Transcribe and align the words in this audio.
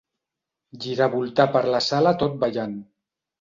Giravoltar 0.85 1.47
per 1.57 1.61
la 1.75 1.83
sala 1.89 2.15
tot 2.25 2.41
ballant. 2.47 2.75